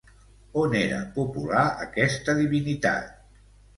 [0.61, 3.13] On era popular aquesta divinitat?